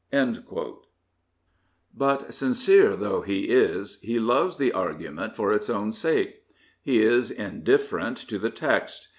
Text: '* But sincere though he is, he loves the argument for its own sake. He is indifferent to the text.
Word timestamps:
'* 0.01 0.03
But 1.95 2.33
sincere 2.33 2.95
though 2.95 3.21
he 3.21 3.49
is, 3.49 3.99
he 4.01 4.17
loves 4.19 4.57
the 4.57 4.71
argument 4.71 5.35
for 5.35 5.53
its 5.53 5.69
own 5.69 5.91
sake. 5.91 6.41
He 6.81 7.03
is 7.03 7.29
indifferent 7.29 8.17
to 8.29 8.39
the 8.39 8.49
text. 8.49 9.09